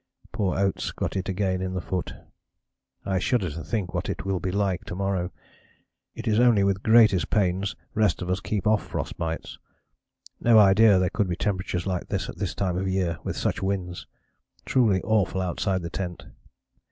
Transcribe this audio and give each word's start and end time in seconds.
Poor 0.31 0.57
Oates 0.57 0.91
got 0.91 1.15
it 1.15 1.29
again 1.29 1.61
in 1.61 1.75
the 1.75 1.79
foot. 1.79 2.15
I 3.05 3.19
shudder 3.19 3.51
to 3.51 3.63
think 3.63 3.93
what 3.93 4.09
it 4.09 4.25
will 4.25 4.39
be 4.39 4.49
like 4.51 4.83
to 4.85 4.95
morrow. 4.95 5.31
It 6.15 6.27
is 6.27 6.39
only 6.39 6.63
with 6.63 6.81
greatest 6.81 7.29
pains 7.29 7.75
rest 7.93 8.19
of 8.23 8.27
us 8.31 8.39
keep 8.39 8.65
off 8.65 8.81
frost 8.83 9.15
bites. 9.19 9.59
No 10.39 10.57
idea 10.57 10.97
there 10.97 11.11
could 11.11 11.29
be 11.29 11.35
temperatures 11.35 11.85
like 11.85 12.07
this 12.07 12.29
at 12.29 12.37
this 12.39 12.55
time 12.55 12.77
of 12.77 12.87
year 12.87 13.19
with 13.23 13.37
such 13.37 13.61
winds. 13.61 14.07
Truly 14.65 15.03
awful 15.03 15.39
outside 15.39 15.83
the 15.83 15.91
tent. 15.91 16.25